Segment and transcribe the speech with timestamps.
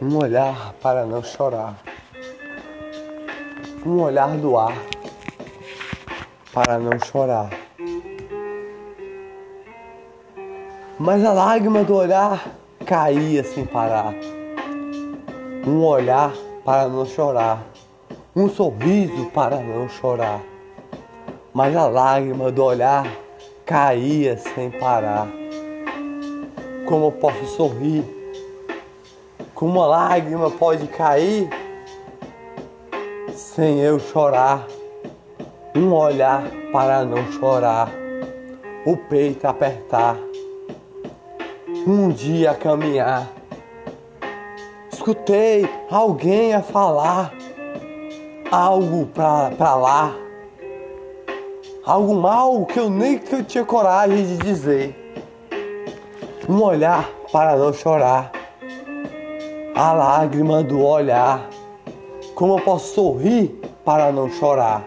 [0.00, 1.74] Um olhar para não chorar.
[3.84, 4.76] Um olhar do ar
[6.54, 7.50] para não chorar.
[11.00, 12.46] Mas a lágrima do olhar
[12.86, 14.14] caía sem parar.
[15.66, 16.32] Um olhar
[16.64, 17.64] para não chorar.
[18.36, 20.40] Um sorriso para não chorar.
[21.52, 23.04] Mas a lágrima do olhar
[23.66, 25.26] caía sem parar.
[26.86, 28.17] Como posso sorrir?
[29.58, 31.50] Como uma lágrima pode cair
[33.34, 34.68] sem eu chorar?
[35.74, 37.90] Um olhar para não chorar,
[38.86, 40.16] o peito apertar,
[41.84, 43.26] um dia caminhar.
[44.92, 47.34] Escutei alguém a falar
[48.52, 50.14] algo pra, lá,
[51.84, 54.94] algo mal que eu nem que eu tinha coragem de dizer.
[56.48, 58.37] Um olhar para não chorar,
[59.78, 61.48] a lágrima do olhar.
[62.34, 64.84] Como eu posso sorrir para não chorar?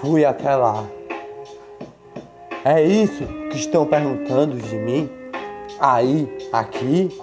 [0.00, 0.84] Fui até lá.
[2.64, 5.08] É isso que estão perguntando de mim?
[5.78, 7.16] Aí, aqui,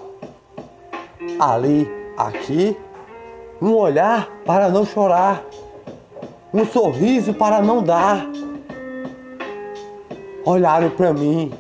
[1.38, 2.78] ali, aqui.
[3.62, 5.44] Um olhar para não chorar.
[6.54, 8.26] Um sorriso para não dar.
[10.46, 11.52] Olharam para mim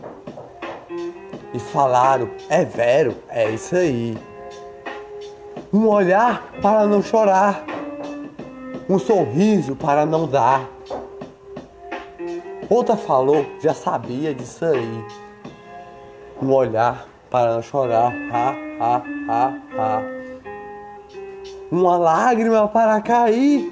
[1.54, 4.18] e falaram: É vero, é isso aí.
[5.72, 7.64] Um olhar para não chorar.
[8.90, 10.68] Um sorriso para não dar.
[12.70, 15.06] Outra falou, já sabia disso aí.
[16.42, 18.14] Um olhar para não chorar.
[18.32, 20.02] Ha, ha, ha, ha.
[21.72, 23.72] Uma lágrima para cair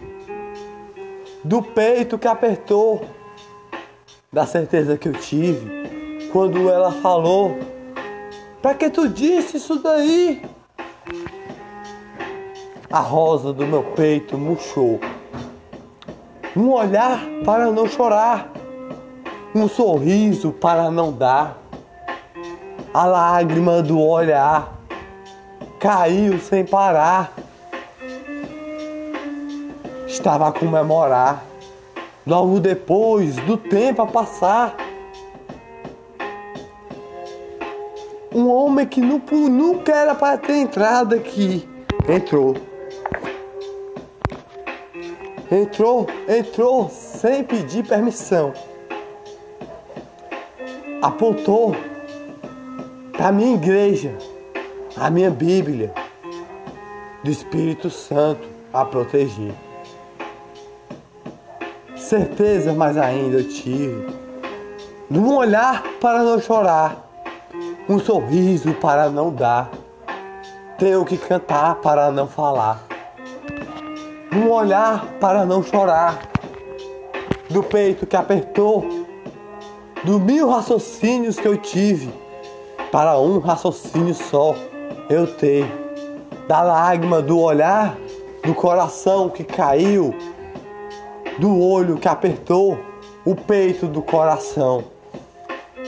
[1.43, 3.05] do peito que apertou.
[4.31, 5.81] Da certeza que eu tive
[6.31, 7.57] quando ela falou:
[8.61, 10.43] Pra que tu disse isso daí?
[12.91, 14.99] A rosa do meu peito murchou.
[16.55, 18.51] Um olhar para não chorar
[19.53, 21.57] um sorriso para não dar.
[22.93, 24.77] A lágrima do olhar
[25.79, 27.33] caiu sem parar.
[30.07, 31.43] Estava a comemorar,
[32.27, 34.75] logo depois do tempo a passar.
[38.33, 41.67] Um homem que nunca era para ter entrado aqui
[42.07, 42.55] entrou.
[45.51, 48.53] Entrou, entrou sem pedir permissão
[51.01, 51.75] apontou
[53.11, 54.15] para minha igreja,
[54.95, 55.91] a minha Bíblia,
[57.23, 59.53] do Espírito Santo a proteger.
[61.95, 64.07] Certeza, mas ainda eu tive.
[65.09, 67.10] Um olhar para não chorar,
[67.87, 69.71] um sorriso para não dar.
[70.77, 72.83] Tenho que cantar para não falar.
[74.33, 76.19] Um olhar para não chorar,
[77.49, 78.85] do peito que apertou
[80.03, 82.11] do mil raciocínios que eu tive,
[82.91, 84.55] para um raciocínio só
[85.09, 85.69] eu tenho.
[86.47, 87.95] Da lágrima do olhar,
[88.43, 90.13] do coração que caiu,
[91.37, 92.79] do olho que apertou
[93.23, 94.83] o peito do coração.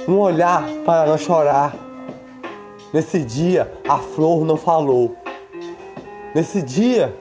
[0.06, 1.74] Um olhar para não chorar.
[2.94, 5.16] Nesse dia a flor não falou.
[6.36, 7.16] Nesse dia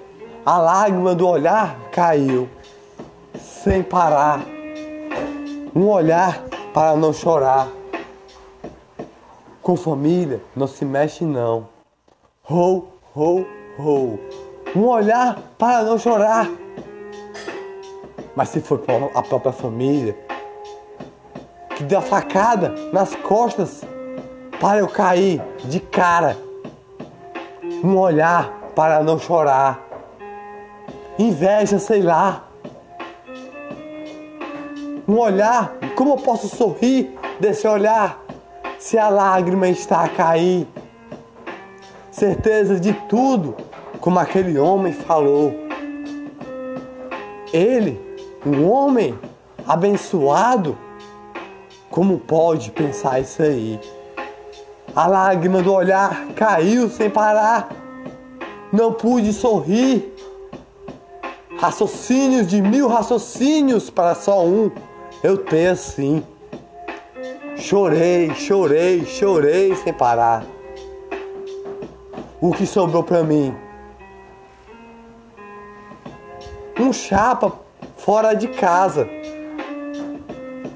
[0.44, 2.48] a lágrima do olhar caiu
[3.38, 4.40] sem parar.
[5.74, 6.42] Um olhar
[6.74, 7.68] para não chorar.
[9.62, 11.68] Com família não se mexe não.
[12.50, 13.46] Ho, ho,
[13.78, 14.18] ho.
[14.74, 16.50] Um olhar para não chorar.
[18.34, 18.82] Mas se for
[19.14, 20.16] a própria família
[21.82, 23.82] que deu a facada nas costas
[24.60, 26.36] para eu cair de cara.
[27.82, 29.80] Um olhar para não chorar.
[31.18, 32.44] Inveja, sei lá
[35.06, 38.22] um olhar, como eu posso sorrir desse olhar
[38.78, 40.66] se a lágrima está a cair?
[42.10, 43.56] Certeza de tudo,
[44.00, 45.52] como aquele homem falou.
[47.52, 48.00] Ele,
[48.46, 49.18] um homem
[49.66, 50.78] abençoado,
[51.92, 53.78] como pode pensar isso aí?
[54.96, 57.68] A lágrima do olhar caiu sem parar.
[58.72, 60.10] Não pude sorrir.
[61.58, 64.70] Raciocínios de mil raciocínios para só um
[65.22, 66.24] eu tenho sim.
[67.56, 70.44] Chorei, chorei, chorei sem parar.
[72.40, 73.54] O que sobrou para mim?
[76.80, 77.52] Um chapa
[77.98, 79.08] fora de casa.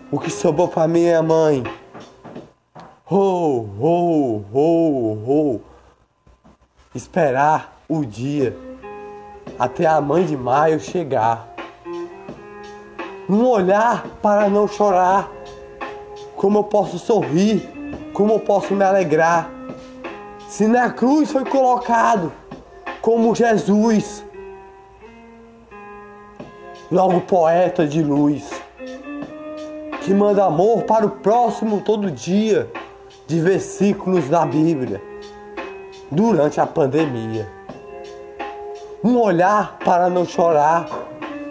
[0.08, 1.64] O que sobrou para minha mãe?
[3.10, 5.60] Ho, ho, ho, ho.
[6.94, 8.56] esperar o dia
[9.58, 11.48] até a mãe de maio chegar.
[13.28, 15.28] Um olhar para não chorar.
[16.36, 17.68] Como eu posso sorrir,
[18.12, 19.50] como eu posso me alegrar.
[20.48, 22.32] Se na cruz foi colocado
[23.02, 24.24] como Jesus,
[26.92, 28.65] logo poeta de luz,
[30.06, 32.70] que manda amor para o próximo todo dia,
[33.26, 35.02] de versículos da Bíblia,
[36.08, 37.50] durante a pandemia.
[39.02, 40.86] Um olhar para não chorar,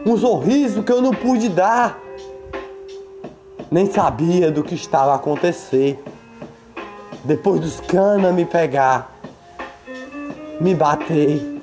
[0.06, 2.00] um sorriso que eu não pude dar.
[3.70, 6.02] Nem sabia do que estava a acontecer.
[7.26, 9.20] Depois dos canas me pegar,
[10.62, 11.62] me bater,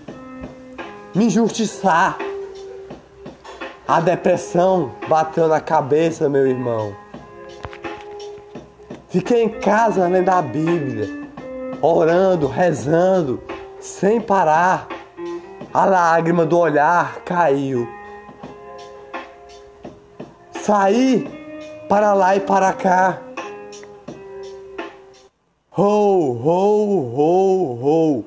[1.14, 2.18] me injustiçar.
[3.86, 6.94] A depressão bateu na cabeça, meu irmão.
[9.08, 11.08] Fiquei em casa lendo a Bíblia,
[11.82, 13.42] orando, rezando,
[13.80, 14.86] sem parar.
[15.74, 17.88] A lágrima do olhar caiu.
[20.62, 21.26] Saí
[21.88, 23.20] para lá e para cá.
[25.76, 28.24] Ho, ho, ho, ho.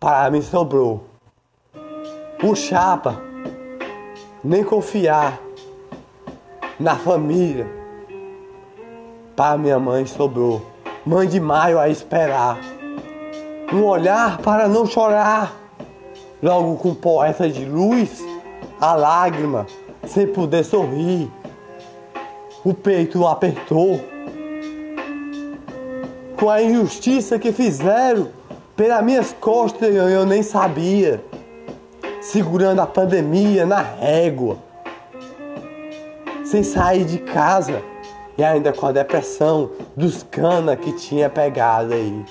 [0.00, 1.04] Para mim sobrou.
[2.42, 3.33] O chapa.
[4.44, 5.40] Nem confiar
[6.78, 7.66] na família.
[9.34, 10.60] Para minha mãe sobrou.
[11.06, 12.60] Mãe de maio a esperar.
[13.72, 15.56] Um olhar para não chorar.
[16.42, 18.22] Logo com poeta de luz,
[18.78, 19.66] a lágrima
[20.06, 21.30] sem poder sorrir.
[22.62, 23.98] O peito apertou.
[26.38, 28.28] Com a injustiça que fizeram
[28.76, 31.24] pelas minhas costas eu, eu nem sabia.
[32.24, 34.56] Segurando a pandemia na régua.
[36.42, 37.82] Sem sair de casa.
[38.38, 42.24] E ainda com a depressão dos cana que tinha pegado aí.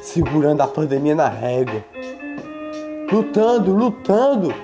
[0.00, 1.84] Segurando a pandemia na régua.
[3.12, 4.54] Lutando, lutando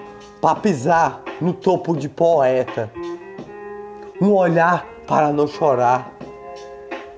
[0.40, 2.90] para pisar no topo de poeta.
[4.22, 6.10] Um olhar para não chorar.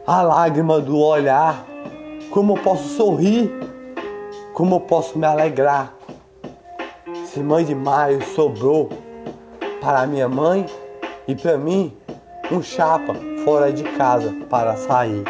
[0.05, 1.65] A lágrima do olhar.
[2.31, 3.64] Como eu posso sorrir?
[4.55, 5.93] Como eu posso me alegrar?
[7.27, 8.89] Se mãe de maio sobrou
[9.81, 10.65] para minha mãe
[11.27, 11.93] e para mim
[12.53, 13.15] um chapa
[13.45, 15.25] fora de casa para sair.